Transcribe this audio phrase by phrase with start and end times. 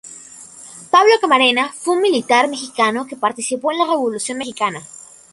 [0.89, 4.81] Pablo Camarena fue un militar mexicano que participó en la Revolución mexicana.